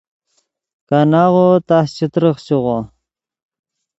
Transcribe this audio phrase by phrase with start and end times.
[0.89, 2.77] کاناغو تس چے ترخچیغو